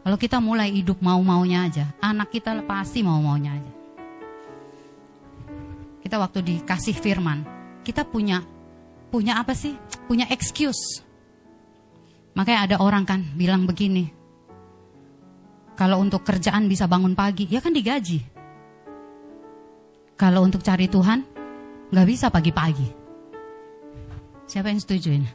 [0.00, 3.72] Kalau kita mulai hidup mau-maunya aja, anak kita pasti mau-maunya aja.
[6.00, 7.44] Kita waktu dikasih firman,
[7.84, 8.40] kita punya
[9.12, 9.76] punya apa sih?
[10.08, 11.04] Punya excuse.
[12.32, 14.08] Makanya ada orang kan bilang begini.
[15.76, 18.29] Kalau untuk kerjaan bisa bangun pagi, ya kan digaji.
[20.20, 21.24] Kalau untuk cari Tuhan,
[21.88, 22.84] nggak bisa pagi-pagi.
[24.44, 25.30] Siapa yang setuju ini?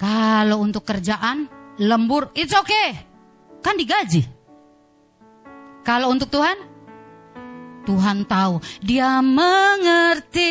[0.00, 1.44] Kalau untuk kerjaan,
[1.76, 2.96] lembur, it's okay.
[3.60, 4.24] Kan digaji.
[5.84, 6.56] Kalau untuk Tuhan,
[7.84, 10.50] Tuhan tahu, dia mengerti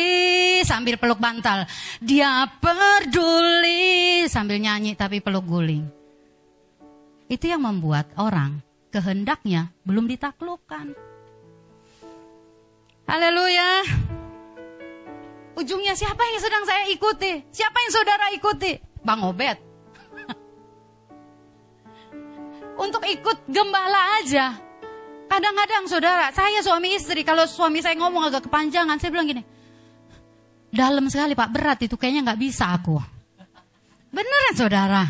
[0.62, 1.66] sambil peluk bantal.
[1.98, 5.82] Dia peduli sambil nyanyi tapi peluk guling.
[7.26, 8.62] Itu yang membuat orang
[8.94, 11.11] kehendaknya belum ditaklukkan.
[13.12, 13.84] Haleluya.
[15.52, 17.44] Ujungnya siapa yang sedang saya ikuti?
[17.52, 18.72] Siapa yang saudara ikuti?
[19.04, 19.60] Bang Obed.
[22.88, 24.56] Untuk ikut gembala aja.
[25.28, 29.44] Kadang-kadang saudara, saya suami istri, kalau suami saya ngomong agak kepanjangan, saya bilang gini,
[30.72, 32.96] dalam sekali pak, berat itu kayaknya nggak bisa aku.
[34.08, 35.04] Beneran saudara.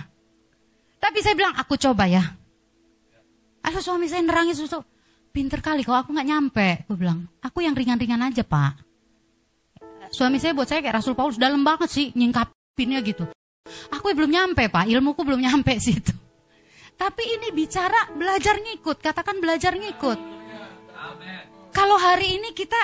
[0.98, 2.22] Tapi saya bilang, aku coba ya.
[3.62, 4.78] Ada suami saya nerangin susu,
[5.32, 6.68] pinter kali kalau aku nggak nyampe.
[6.84, 8.92] Aku bilang, aku yang ringan-ringan aja pak
[10.12, 13.24] suami saya buat saya kayak Rasul Paulus dalam banget sih nyingkapinnya gitu.
[13.88, 16.12] Aku belum nyampe pak, ilmuku belum nyampe situ.
[16.94, 20.20] Tapi ini bicara belajar ngikut, katakan belajar ngikut.
[21.72, 22.78] Kalau hari ini kita,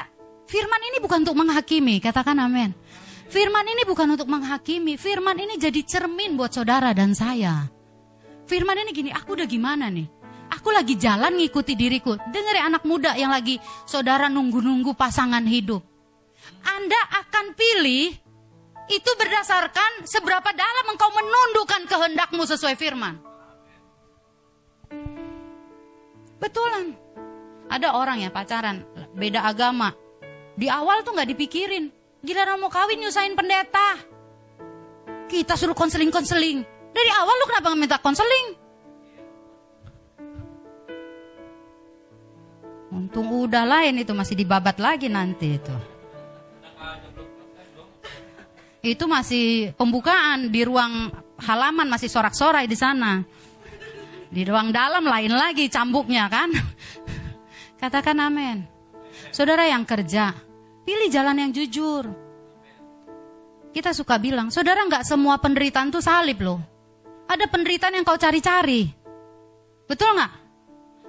[0.49, 2.73] firman ini bukan untuk menghakimi, katakan amin.
[3.29, 7.69] Firman ini bukan untuk menghakimi, firman ini jadi cermin buat saudara dan saya.
[8.49, 10.09] Firman ini gini, aku udah gimana nih?
[10.49, 12.17] Aku lagi jalan ngikuti diriku.
[12.33, 15.85] Dengar ya anak muda yang lagi saudara nunggu-nunggu pasangan hidup.
[16.65, 18.17] Anda akan pilih
[18.89, 23.21] itu berdasarkan seberapa dalam engkau menundukkan kehendakmu sesuai firman.
[26.41, 26.97] Betulan.
[27.69, 28.81] Ada orang ya pacaran,
[29.13, 29.93] beda agama.
[30.57, 31.93] Di awal tuh nggak dipikirin.
[32.25, 34.01] Gila mau kawin nyusahin pendeta.
[35.29, 36.65] Kita suruh konseling-konseling.
[36.97, 38.57] Dari awal lu kenapa minta konseling?
[43.09, 45.73] Untung udah lain itu masih dibabat lagi nanti itu
[48.83, 51.11] itu masih pembukaan di ruang
[51.43, 53.23] halaman masih sorak-sorai di sana.
[54.29, 56.53] Di ruang dalam lain lagi cambuknya kan.
[57.81, 58.63] Katakan amin.
[59.35, 60.31] Saudara yang kerja,
[60.87, 62.07] pilih jalan yang jujur.
[63.75, 66.61] Kita suka bilang, saudara nggak semua penderitaan tuh salib loh.
[67.29, 68.89] Ada penderitaan yang kau cari-cari.
[69.85, 70.33] Betul nggak?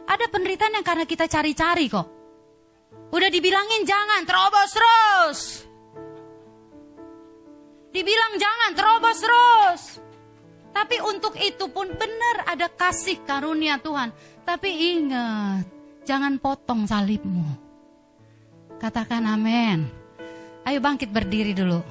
[0.10, 2.08] Ada penderitaan yang karena kita cari-cari kok.
[3.14, 5.40] Udah dibilangin jangan terobos terus.
[7.94, 9.82] Dibilang jangan terobos terus.
[10.70, 14.14] Tapi untuk itu pun benar ada kasih karunia Tuhan.
[14.46, 15.66] Tapi ingat,
[16.06, 17.46] jangan potong salibmu.
[18.78, 19.90] Katakan amin.
[20.66, 21.82] Ayo bangkit berdiri dulu.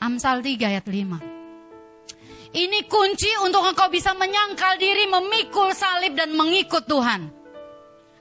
[0.00, 1.37] Amsal 3 ayat 5.
[2.48, 7.28] Ini kunci untuk engkau bisa menyangkal diri, memikul salib dan mengikut Tuhan.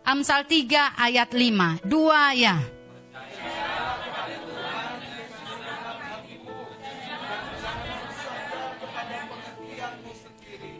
[0.03, 1.84] Amsal 3 ayat 5.
[1.88, 2.55] Dua ya.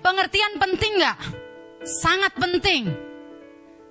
[0.04, 1.20] Pengertian penting nggak?
[1.84, 2.88] Sangat penting.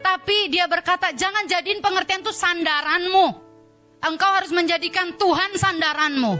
[0.00, 3.26] Tapi dia berkata, jangan jadiin pengertian itu sandaranmu.
[4.00, 6.32] Engkau harus menjadikan Tuhan sandaranmu.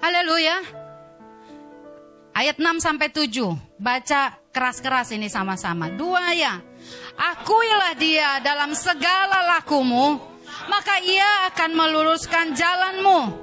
[0.00, 0.79] Haleluya.
[2.40, 3.52] Ayat 6 sampai 7.
[3.76, 5.92] Baca keras-keras ini sama-sama.
[5.92, 6.56] Dua ya.
[7.12, 10.16] Akuilah dia dalam segala lakumu,
[10.64, 13.36] maka ia akan meluruskan jalanmu.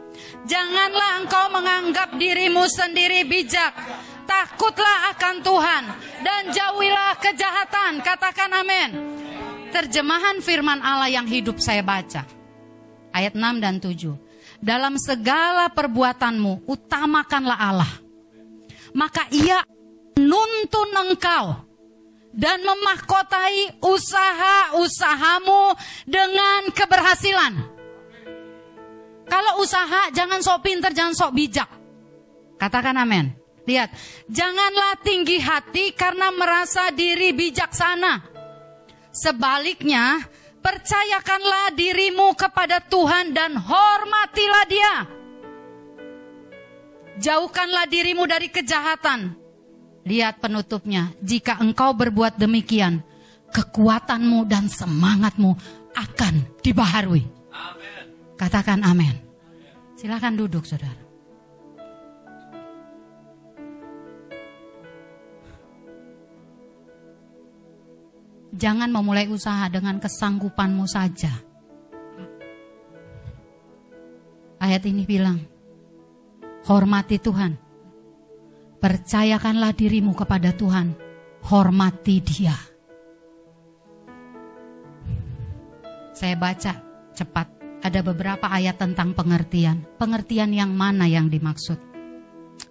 [0.50, 3.70] Janganlah engkau menganggap dirimu sendiri bijak.
[4.26, 5.84] Takutlah akan Tuhan
[6.26, 8.02] dan jauhilah kejahatan.
[8.02, 8.89] Katakan amin.
[9.70, 12.26] Terjemahan firman Allah yang hidup saya baca.
[13.14, 13.93] Ayat 6 dan 7.
[14.58, 18.07] Dalam segala perbuatanmu utamakanlah Allah.
[18.95, 19.63] Maka ia
[20.19, 21.67] nuntun engkau
[22.38, 25.73] dan memahkotai usaha-usahamu
[26.05, 27.53] dengan keberhasilan.
[29.27, 31.69] Kalau usaha jangan sok pinter, jangan sok bijak.
[32.55, 33.33] Katakan amin.
[33.67, 33.91] Lihat,
[34.31, 38.23] janganlah tinggi hati karena merasa diri bijaksana.
[39.11, 40.23] Sebaliknya,
[40.63, 45.16] percayakanlah dirimu kepada Tuhan dan hormatilah Dia.
[47.18, 49.47] Jauhkanlah dirimu dari kejahatan
[50.07, 53.03] Lihat penutupnya, jika engkau berbuat demikian,
[53.51, 55.51] kekuatanmu dan semangatmu
[55.91, 57.28] akan dibaharui.
[57.51, 58.05] Amen.
[58.39, 59.11] Katakan amin.
[59.99, 61.03] Silakan duduk, saudara.
[68.55, 71.36] Jangan memulai usaha dengan kesanggupanmu saja.
[74.63, 75.43] Ayat ini bilang,
[76.68, 77.68] hormati Tuhan
[78.78, 80.93] Percayakanlah dirimu kepada Tuhan.
[81.49, 82.53] Hormati dia.
[86.13, 86.78] Saya baca
[87.18, 87.57] cepat.
[87.82, 89.86] Ada beberapa ayat tentang pengertian.
[89.97, 91.78] Pengertian yang mana yang dimaksud?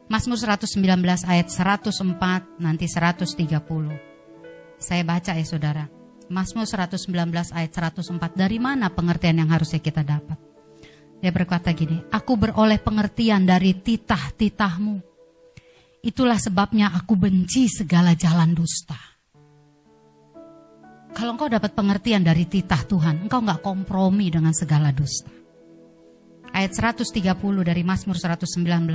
[0.07, 0.79] Mazmur 119
[1.27, 3.27] ayat 104 nanti 130.
[4.79, 5.91] Saya baca ya saudara.
[6.31, 7.07] Mazmur 119
[7.51, 8.15] ayat 104.
[8.39, 10.39] Dari mana pengertian yang harusnya kita dapat?
[11.21, 15.17] Dia berkata gini, Aku beroleh pengertian dari titah-titahmu
[16.07, 18.95] Itulah sebabnya aku benci segala jalan dusta.
[21.11, 25.35] Kalau engkau dapat pengertian dari titah Tuhan, engkau nggak kompromi dengan segala dusta.
[26.55, 27.11] Ayat 130
[27.67, 28.87] dari Mazmur 119.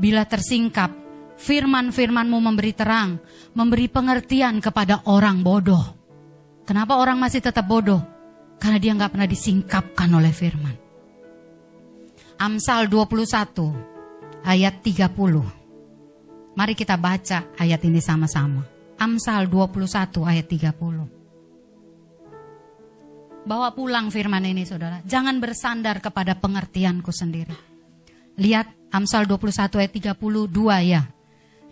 [0.00, 0.88] Bila tersingkap,
[1.36, 3.20] firman-firmanmu memberi terang,
[3.52, 5.84] memberi pengertian kepada orang bodoh.
[6.64, 8.00] Kenapa orang masih tetap bodoh?
[8.56, 10.81] Karena dia nggak pernah disingkapkan oleh firman.
[12.42, 15.14] Amsal 21 ayat 30.
[16.58, 18.66] Mari kita baca ayat ini sama-sama.
[18.98, 23.46] Amsal 21 ayat 30.
[23.46, 25.06] Bawa pulang firman ini saudara.
[25.06, 27.54] Jangan bersandar kepada pengertianku sendiri.
[28.34, 31.06] Lihat Amsal 21 ayat 32 ya.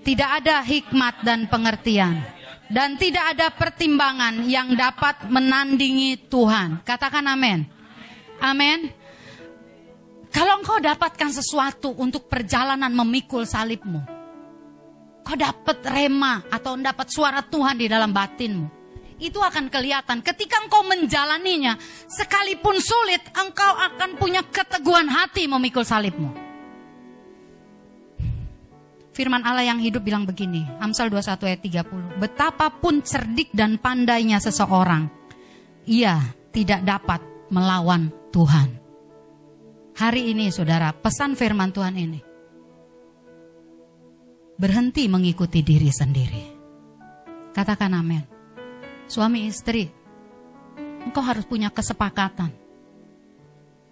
[0.06, 2.22] Tidak ada hikmat dan pengertian.
[2.70, 6.86] Dan tidak ada pertimbangan yang dapat menandingi Tuhan.
[6.86, 7.66] Katakan amin.
[8.38, 8.99] Amin.
[10.30, 14.20] Kalau engkau dapatkan sesuatu untuk perjalanan memikul salibmu
[15.30, 18.82] kau dapat rema atau dapat suara Tuhan di dalam batinmu.
[19.22, 21.78] Itu akan kelihatan ketika engkau menjalaninya,
[22.10, 26.34] sekalipun sulit, engkau akan punya keteguhan hati memikul salibmu.
[29.14, 32.16] Firman Allah yang hidup bilang begini, Amsal 21 ayat 30.
[32.16, 35.12] Betapapun cerdik dan pandainya seseorang,
[35.86, 36.16] ia
[36.50, 37.20] tidak dapat
[37.52, 38.79] melawan Tuhan.
[40.00, 42.24] Hari ini saudara, pesan firman Tuhan ini
[44.56, 46.44] berhenti mengikuti diri sendiri.
[47.52, 48.24] Katakan amin.
[49.04, 49.92] Suami istri,
[51.04, 52.48] engkau harus punya kesepakatan.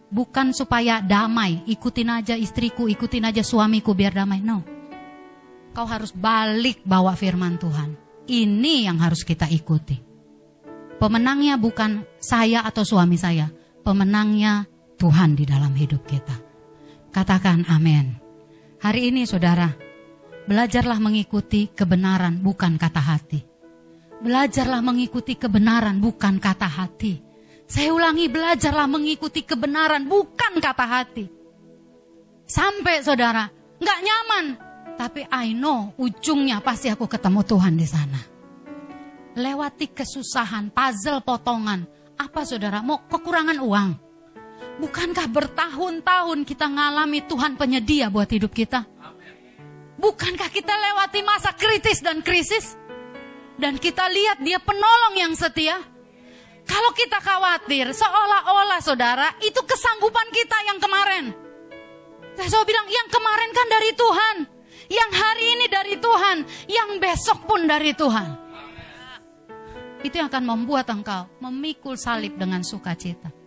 [0.09, 4.41] Bukan supaya damai, ikutin aja istriku, ikutin aja suamiku biar damai.
[4.41, 4.65] No.
[5.77, 8.01] Kau harus balik bawa firman Tuhan.
[8.25, 10.01] Ini yang harus kita ikuti.
[10.97, 13.53] Pemenangnya bukan saya atau suami saya.
[13.85, 16.35] Pemenangnya Tuhan di dalam hidup kita.
[17.15, 18.19] Katakan amin.
[18.83, 19.71] Hari ini saudara,
[20.49, 23.45] Belajarlah mengikuti kebenaran, bukan kata hati.
[24.25, 27.21] Belajarlah mengikuti kebenaran, bukan kata hati.
[27.69, 31.29] Saya ulangi, belajarlah mengikuti kebenaran, bukan kata hati.
[32.49, 33.45] Sampai saudara,
[33.77, 34.45] nggak nyaman.
[34.97, 38.21] Tapi I know, ujungnya pasti aku ketemu Tuhan di sana.
[39.37, 41.85] Lewati kesusahan, puzzle potongan.
[42.17, 44.08] Apa saudara, mau kekurangan uang?
[44.79, 48.87] Bukankah bertahun-tahun kita ngalami Tuhan penyedia buat hidup kita?
[49.99, 52.79] Bukankah kita lewati masa kritis dan krisis?
[53.59, 55.83] Dan kita lihat dia penolong yang setia.
[56.63, 61.35] Kalau kita khawatir, seolah-olah saudara, itu kesanggupan kita yang kemarin.
[62.39, 64.37] Saya bilang, yang kemarin kan dari Tuhan.
[64.87, 66.37] Yang hari ini dari Tuhan.
[66.71, 68.31] yang besok pun dari Tuhan.
[70.07, 73.38] Itu yang akan membuat engkau memikul salib dengan sukacita.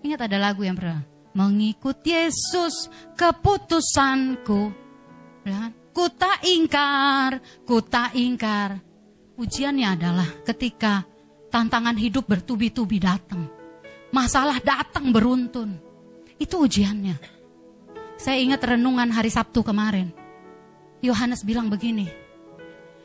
[0.00, 1.04] Ingat ada lagu yang pernah
[1.36, 4.72] mengikut Yesus keputusanku.
[5.44, 5.72] Kan?
[5.90, 8.78] ku tak ingkar, ku tak ingkar.
[9.36, 11.04] Ujiannya adalah ketika
[11.48, 13.48] tantangan hidup bertubi-tubi datang.
[14.12, 15.76] Masalah datang beruntun.
[16.40, 17.16] Itu ujiannya.
[18.20, 20.12] Saya ingat renungan hari Sabtu kemarin.
[21.00, 22.08] Yohanes bilang begini,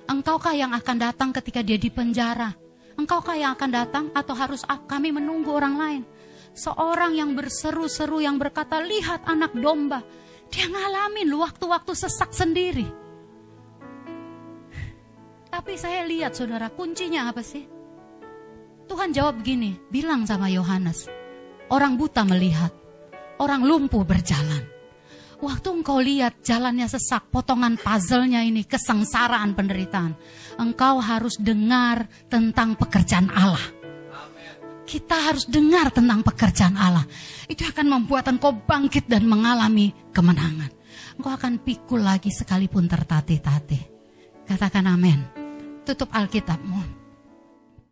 [0.05, 2.51] Engkaukah yang akan datang ketika dia di penjara?
[2.99, 6.01] Engkaukah yang akan datang atau harus kami menunggu orang lain?
[6.55, 9.99] Seorang yang berseru-seru yang berkata, lihat anak domba.
[10.47, 12.87] Dia ngalamin waktu-waktu sesak sendiri.
[15.51, 17.67] Tapi saya lihat saudara, kuncinya apa sih?
[18.87, 21.11] Tuhan jawab begini, bilang sama Yohanes,
[21.67, 22.71] orang buta melihat,
[23.41, 24.63] orang lumpuh berjalan.
[25.43, 30.15] Waktu engkau lihat jalannya sesak, potongan puzzle-nya ini, kesengsaraan penderitaan.
[30.55, 33.84] Engkau harus dengar tentang pekerjaan Allah.
[34.85, 37.03] Kita harus dengar tentang pekerjaan Allah.
[37.49, 40.69] Itu akan membuat engkau bangkit dan mengalami kemenangan.
[41.17, 43.81] Engkau akan pikul lagi sekalipun tertatih-tatih.
[44.45, 45.25] Katakan amin.
[45.83, 46.94] Tutup Alkitabmu.